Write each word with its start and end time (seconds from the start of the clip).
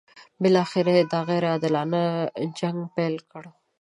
بالاخره 0.41 0.91
یې 0.97 1.03
دا 1.11 1.19
غیر 1.29 1.43
عادلانه 1.51 2.01
جنګ 2.59 2.77
پیل 2.95 3.15
کړ. 3.31 3.43